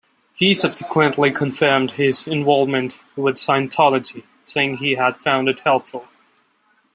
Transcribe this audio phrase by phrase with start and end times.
[0.33, 6.07] He subsequently confirmed his involvement with Scientology, saying he had found it "helpful".